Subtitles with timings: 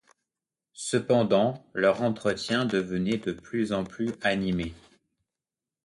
[0.73, 4.73] Cependant leur entretien devenait de plus en plus animé.